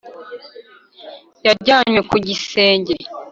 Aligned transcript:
yajyanywe 1.45 1.99
ku 2.09 2.15
gisenge, 2.27 2.93